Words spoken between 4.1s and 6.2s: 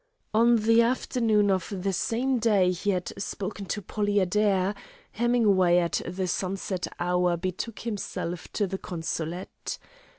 Adair, Hemingway at